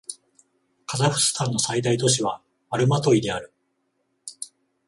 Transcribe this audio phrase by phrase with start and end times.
[0.87, 3.53] カザフスタンの最大都市はアルマトイである